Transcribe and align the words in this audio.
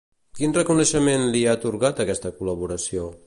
Quin 0.37 0.55
reconeixement 0.55 1.27
li 1.35 1.43
ha 1.49 1.53
atorgat 1.59 2.03
aquesta 2.05 2.35
col·laboració? 2.41 3.11